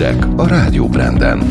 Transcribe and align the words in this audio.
hírek 0.00 0.26
a 0.36 0.46
Rádió 0.46 0.88
Branden. 0.88 1.42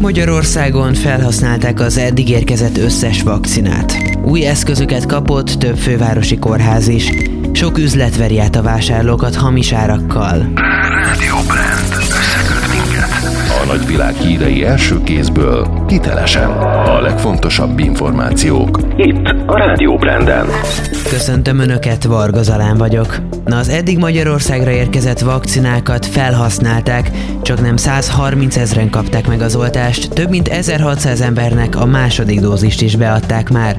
Magyarországon 0.00 0.94
felhasználták 0.94 1.80
az 1.80 1.98
eddig 1.98 2.28
érkezett 2.28 2.78
összes 2.78 3.22
vakcinát. 3.22 3.92
Új 4.24 4.46
eszközöket 4.46 5.06
kapott 5.06 5.50
több 5.50 5.76
fővárosi 5.76 6.38
kórház 6.38 6.88
is. 6.88 7.10
Sok 7.52 7.78
üzlet 7.78 8.16
veri 8.16 8.38
át 8.38 8.56
a 8.56 8.62
vásárlókat 8.62 9.34
hamis 9.34 9.72
árakkal. 9.72 10.52
Rádió 11.04 11.36
Brand. 11.46 11.92
Összeköt 11.96 12.68
minket. 12.70 13.10
A 13.62 13.66
nagyvilág 13.66 14.14
hírei 14.14 14.64
első 14.64 15.02
kézből, 15.02 15.84
hitelesen. 15.88 16.50
A 16.86 17.00
legfontosabb 17.00 17.78
információk. 17.78 18.80
Itt 18.96 19.34
a 19.46 19.56
Rádió 19.56 19.96
Branden. 19.96 20.46
Köszöntöm 21.10 21.58
Önöket, 21.58 22.04
Varga 22.04 22.42
Zalán 22.42 22.76
vagyok. 22.76 23.16
Na 23.44 23.58
az 23.58 23.68
eddig 23.68 23.98
Magyarországra 23.98 24.70
érkezett 24.70 25.18
vakcinákat 25.18 26.06
felhasználták, 26.06 27.10
csak 27.42 27.60
nem 27.60 27.76
130 27.76 28.56
ezeren 28.56 28.90
kapták 28.90 29.26
meg 29.26 29.40
az 29.40 29.56
oltást, 29.56 30.10
több 30.10 30.30
mint 30.30 30.48
1600 30.48 31.20
embernek 31.20 31.76
a 31.76 31.86
második 31.86 32.40
dózist 32.40 32.82
is 32.82 32.96
beadták 32.96 33.50
már. 33.50 33.76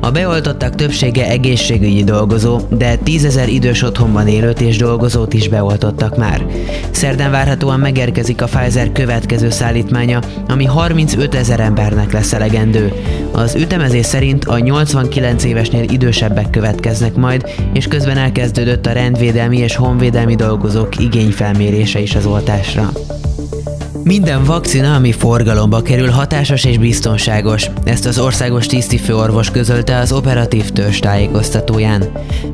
A 0.00 0.10
beoltottak 0.10 0.74
többsége 0.74 1.28
egészségügyi 1.28 2.04
dolgozó, 2.04 2.60
de 2.68 2.96
10 2.96 3.24
ezer 3.24 3.48
idős 3.48 3.82
otthonban 3.82 4.28
élőt 4.28 4.60
és 4.60 4.76
dolgozót 4.76 5.32
is 5.32 5.48
beoltottak 5.48 6.16
már. 6.16 6.46
Szerdán 6.90 7.30
várhatóan 7.30 7.80
megérkezik 7.80 8.42
a 8.42 8.46
Pfizer 8.46 8.92
következő 8.92 9.50
szállítmánya, 9.50 10.20
ami 10.48 10.64
35 10.64 11.34
ezer 11.34 11.60
embernek 11.60 12.12
lesz 12.12 12.32
elegendő. 12.32 12.92
Az 13.32 13.54
ütemezés 13.54 14.06
szerint 14.06 14.44
a 14.44 14.58
89 14.58 15.44
évesnél 15.44 15.82
idősebbek 15.82 16.50
következnek 16.50 17.14
majd, 17.14 17.48
és 17.72 17.86
közben 17.86 18.16
elkezdődött 18.16 18.86
a 18.86 18.92
rendvédelmi 19.00 19.58
és 19.58 19.76
honvédelmi 19.76 20.34
dolgozók 20.34 20.98
igényfelmérése 20.98 22.00
is 22.00 22.14
az 22.14 22.26
oltásra. 22.26 22.90
Minden 24.04 24.44
vakcina, 24.44 24.94
ami 24.94 25.12
forgalomba 25.12 25.82
kerül, 25.82 26.08
hatásos 26.08 26.64
és 26.64 26.78
biztonságos. 26.78 27.70
Ezt 27.84 28.06
az 28.06 28.18
országos 28.18 28.66
tisztifőorvos 28.66 29.50
közölte 29.50 29.96
az 29.96 30.12
operatív 30.12 30.70
törzs 30.70 30.98
tájékoztatóján. 30.98 32.04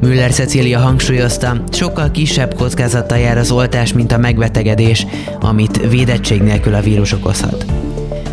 Müller 0.00 0.30
Cecília 0.30 0.78
hangsúlyozta, 0.78 1.62
sokkal 1.72 2.10
kisebb 2.10 2.54
kockázattal 2.54 3.18
jár 3.18 3.38
az 3.38 3.50
oltás, 3.50 3.92
mint 3.92 4.12
a 4.12 4.18
megbetegedés, 4.18 5.06
amit 5.40 5.88
védettség 5.88 6.42
nélkül 6.42 6.74
a 6.74 6.80
vírus 6.80 7.12
okozhat. 7.12 7.75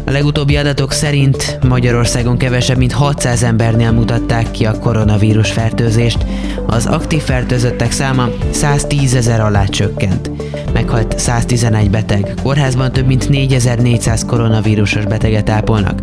A 0.06 0.12
legutóbbi 0.12 0.58
adatok 0.58 0.92
szerint 0.92 1.60
Magyarországon 1.68 2.38
kevesebb, 2.38 2.78
mint 2.78 2.92
600 2.92 3.44
embernél 3.44 3.92
mutatták 3.92 4.52
ki 4.52 4.66
a 4.66 4.80
koronavírus 4.80 5.52
fertőzést. 5.52 6.26
Az 6.68 6.86
aktív 6.86 7.22
fertőzöttek 7.22 7.92
száma 7.92 8.28
110 8.52 9.16
ezer 9.16 9.42
alá 9.42 9.66
csökkent. 9.66 10.32
Meghalt 10.74 11.20
111 11.20 11.90
beteg, 11.90 12.34
kórházban 12.44 12.92
több 12.92 13.06
mint 13.06 13.30
4400 13.30 14.26
koronavírusos 14.26 15.06
beteget 15.06 15.50
ápolnak. 15.50 16.02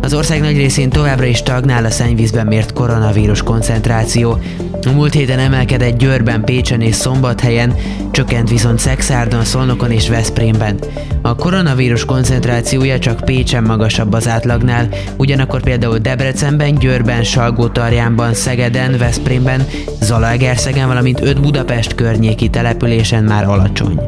Az 0.00 0.14
ország 0.14 0.40
nagy 0.40 0.56
részén 0.56 0.90
továbbra 0.90 1.24
is 1.24 1.36
stagnál 1.36 1.84
a 1.84 1.90
szennyvízben 1.90 2.46
mért 2.46 2.72
koronavírus 2.72 3.42
koncentráció. 3.42 4.38
A 4.86 4.90
múlt 4.90 5.12
héten 5.12 5.38
emelkedett 5.38 5.98
Győrben, 5.98 6.44
Pécsen 6.44 6.80
és 6.80 6.94
Szombathelyen, 6.94 7.74
csökkent 8.10 8.48
viszont 8.48 8.78
Szexárdon, 8.78 9.44
Szolnokon 9.44 9.90
és 9.90 10.08
Veszprémben. 10.08 10.78
A 11.22 11.34
koronavírus 11.34 12.04
koncentrációja 12.04 12.98
csak 12.98 13.24
Pécsen 13.24 13.62
magasabb 13.62 14.12
az 14.12 14.28
átlagnál, 14.28 14.88
ugyanakkor 15.16 15.62
például 15.62 15.98
Debrecenben, 15.98 16.74
Győrben, 16.74 17.22
Salgótarjánban, 17.22 18.34
Szegeden, 18.34 18.98
Veszprémben, 18.98 19.66
Zalaegerszegen, 20.00 20.86
valamint 20.86 21.20
5 21.20 21.40
Budapest 21.40 21.94
környéki 21.94 22.48
településen 22.48 23.24
már 23.24 23.44
alacsony. 23.44 24.00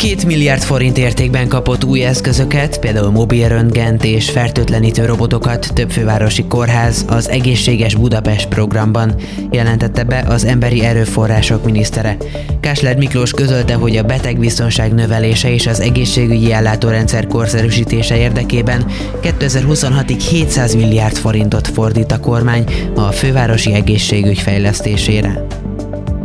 Két 0.00 0.24
milliárd 0.24 0.62
forint 0.62 0.98
értékben 0.98 1.48
kapott 1.48 1.84
új 1.84 2.04
eszközöket, 2.04 2.78
például 2.78 3.10
mobil 3.10 3.48
röntgent 3.48 4.04
és 4.04 4.30
fertőtlenítő 4.30 5.04
robotokat 5.04 5.70
több 5.74 5.90
fővárosi 5.90 6.44
kórház 6.44 7.04
az 7.08 7.28
Egészséges 7.28 7.94
Budapest 7.94 8.48
programban, 8.48 9.14
jelentette 9.50 10.04
be 10.04 10.24
az 10.28 10.44
Emberi 10.44 10.84
Erőforrások 10.84 11.64
minisztere. 11.64 12.16
Kásler 12.60 12.96
Miklós 12.96 13.30
közölte, 13.30 13.74
hogy 13.74 13.96
a 13.96 14.02
betegbiztonság 14.02 14.94
növelése 14.94 15.52
és 15.52 15.66
az 15.66 15.80
egészségügyi 15.80 16.52
ellátórendszer 16.52 17.26
korszerűsítése 17.26 18.16
érdekében 18.16 18.86
2026-ig 19.22 20.22
700 20.30 20.74
milliárd 20.74 21.16
forintot 21.16 21.68
fordít 21.68 22.12
a 22.12 22.20
kormány 22.20 22.64
a 22.94 23.12
fővárosi 23.12 23.72
egészségügy 23.72 24.38
fejlesztésére. 24.38 25.46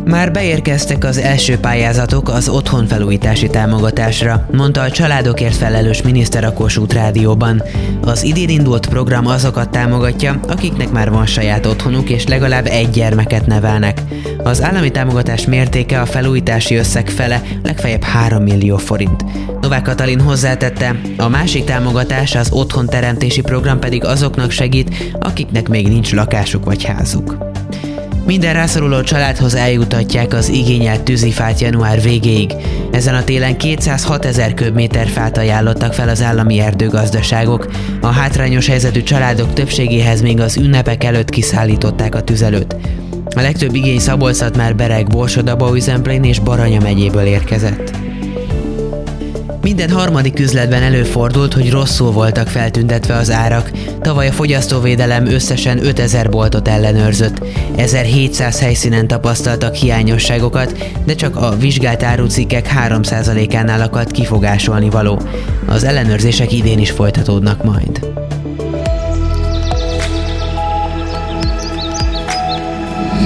Már 0.06 0.32
beérkeztek 0.32 1.04
az 1.04 1.18
első 1.18 1.58
pályázatok 1.58 2.30
az 2.30 2.50
otthonfelújítási 2.50 3.48
támogatásra, 3.48 4.48
mondta 4.52 4.82
a 4.82 4.92
családokért 4.92 5.56
felelős 5.56 6.02
miniszter 6.02 6.44
a 6.44 6.54
Kossuth 6.54 6.96
Rádióban. 6.96 7.64
Az 8.02 8.24
idén 8.24 8.50
indult 8.50 8.90
program 8.90 9.28
azokat 9.28 9.70
támogatja, 9.70 10.40
akiknek 10.48 10.92
már 10.92 11.12
van 11.12 11.26
saját 11.26 11.66
otthonuk 11.66 12.10
és 12.10 12.28
legalább 12.28 12.66
egy 12.66 12.90
gyermeket 12.90 13.46
nevelnek. 13.46 14.02
Az 14.44 14.64
állami 14.64 14.92
támogatás 14.92 15.46
mértéke 15.46 16.02
a 16.02 16.06
felújítási 16.06 16.76
összeg 16.76 17.10
fele, 17.10 17.42
legfeljebb 17.64 18.04
3 18.04 18.44
millió 18.44 18.78
forint. 18.78 19.26
Novák 19.62 19.82
Katalin 19.82 20.20
hozzátette, 20.20 20.96
a 21.18 21.28
másik 21.28 21.64
támogatás, 21.64 22.36
az 22.36 22.52
otthonteremtési 22.52 23.42
program 23.42 23.80
pedig 23.80 24.04
azoknak 24.04 24.52
segít, 24.52 25.14
akiknek 25.20 25.68
még 25.68 25.88
nincs 25.88 26.14
lakásuk 26.14 26.66
vagy 26.66 26.84
házuk. 26.84 27.55
Minden 28.26 28.54
rászoruló 28.54 29.02
családhoz 29.02 29.56
eljutatják 29.56 30.34
az 30.34 30.50
igényelt 30.50 31.04
tűzifát 31.04 31.60
január 31.60 32.02
végéig. 32.02 32.54
Ezen 32.92 33.16
a 33.16 33.24
télen 33.24 33.58
206 33.58 34.26
ezer 34.26 34.54
köbméter 34.54 35.08
fát 35.08 35.38
ajánlottak 35.38 35.94
fel 35.94 36.10
az 36.10 36.22
állami 36.22 36.60
erdőgazdaságok. 36.60 37.68
A 38.02 38.08
hátrányos 38.08 38.68
helyzetű 38.68 39.04
családok 39.04 39.54
többségéhez 39.54 40.22
még 40.22 40.40
az 40.40 40.58
ünnepek 40.58 41.04
előtt 41.04 41.30
kiszállították 41.30 42.16
a 42.16 42.24
tüzelőt. 42.24 42.76
A 43.36 43.42
legtöbb 43.42 43.76
igény 43.76 44.00
szabolcs 44.00 44.40
már 44.58 44.76
Bereg, 44.76 45.08
Borsod, 45.08 45.56
Üzemplén 45.74 46.24
és 46.24 46.40
Baranya 46.40 46.80
megyéből 46.82 47.26
érkezett. 47.26 48.05
Minden 49.66 49.90
harmadik 49.90 50.40
üzletben 50.40 50.84
előfordult, 50.84 51.54
hogy 51.54 51.72
rosszul 51.72 52.12
voltak 52.12 52.48
feltüntetve 52.48 53.16
az 53.16 53.32
árak. 53.32 53.72
Tavaly 54.02 54.28
a 54.28 54.32
fogyasztóvédelem 54.32 55.26
összesen 55.26 55.86
5000 55.86 56.30
boltot 56.30 56.68
ellenőrzött. 56.68 57.46
1700 57.76 58.60
helyszínen 58.60 59.08
tapasztaltak 59.08 59.76
hiányosságokat, 59.76 60.78
de 61.06 61.16
csak 61.16 61.36
a 61.36 61.56
vizsgált 61.58 62.04
árucikkek 62.04 62.70
3%-ánál 62.88 63.82
akadt 63.82 64.12
kifogásolni 64.12 64.90
való. 64.90 65.22
Az 65.66 65.84
ellenőrzések 65.84 66.52
idén 66.52 66.80
is 66.80 66.92
folytatódnak 66.92 67.64
majd. 67.64 68.10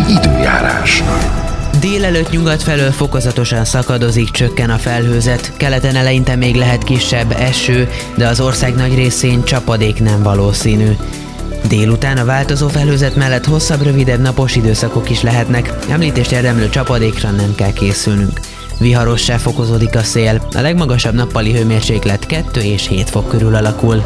Időjárás. 0.10 1.04
Délelőtt 1.80 2.30
nyugat 2.30 2.64
felől 2.64 2.92
fokozatosan 2.92 3.66
szakadozik, 3.66 4.32
csökken 4.32 4.70
a 4.70 4.78
felhőzet, 4.78 5.54
keleten 5.58 5.96
eleinte 5.96 6.36
még 6.36 6.56
lehet 6.56 6.84
kisebb 6.84 7.32
eső, 7.32 7.90
de 8.16 8.28
az 8.28 8.40
ország 8.40 8.76
nagy 8.76 8.96
részén 8.96 9.44
csapadék 9.44 10.02
nem 10.02 10.24
valószínű. 10.24 10.92
Délután 11.68 12.18
a 12.18 12.26
változó 12.26 12.68
felhőzet 12.68 13.16
mellett 13.16 13.46
hosszabb, 13.46 13.82
rövidebb 13.82 14.22
napos 14.22 14.56
időszakok 14.56 15.10
is 15.10 15.22
lehetnek, 15.22 15.74
említést 15.90 16.32
érdemlő 16.32 16.70
csapadékra 16.70 17.32
nem 17.32 17.56
kell 17.56 17.74
készülnünk. 17.74 18.40
Viharossá 18.80 19.38
fokozódik 19.38 19.96
a 19.96 20.04
szél, 20.04 20.48
a 20.56 20.62
legmagasabb 20.62 21.14
nappali 21.14 21.54
hőmérséklet 21.54 22.26
2 22.26 22.62
és 22.62 22.88
7 22.88 23.10
fok 23.10 23.28
körül 23.28 23.56
alakul. 23.56 24.04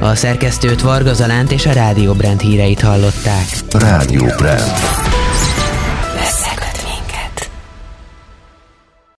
A 0.00 0.14
szerkesztőt 0.14 0.80
Varga 0.80 1.14
Zalánt 1.14 1.52
és 1.52 1.66
a 1.66 1.72
Rádió 1.72 2.12
Brand 2.12 2.40
híreit 2.40 2.80
hallották. 2.80 3.46
Rádió 3.70 4.24
Brand. 4.36 4.72